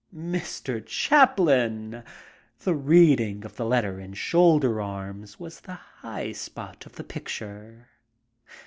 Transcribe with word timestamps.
"Mr. 0.11 0.83
Chaplin, 0.83 2.03
the 2.61 2.73
reading 2.73 3.45
of 3.45 3.55
the 3.55 3.65
letter 3.67 3.99
in 3.99 4.13
'Shoulder 4.15 4.81
Arms* 4.81 5.39
was 5.39 5.59
the 5.61 5.73
high 5.75 6.31
spot 6.31 6.87
of 6.87 6.93
the 6.93 7.03
picture." 7.03 7.87